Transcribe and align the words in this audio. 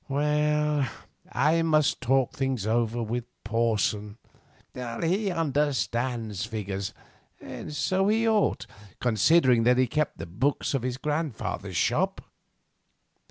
Well, 0.09 0.89
I 1.31 1.61
must 1.61 2.01
talk 2.01 2.33
things 2.33 2.65
over 2.65 3.03
with 3.03 3.25
Porson. 3.43 4.17
He 4.73 5.29
understands 5.29 6.43
figures, 6.43 6.91
and 7.39 7.71
so 7.71 8.07
he 8.07 8.27
ought, 8.27 8.65
considering 8.99 9.61
that 9.61 9.77
he 9.77 9.85
kept 9.85 10.17
the 10.17 10.25
books 10.25 10.73
in 10.73 10.81
his 10.81 10.97
grandfather's 10.97 11.77
shop." 11.77 12.21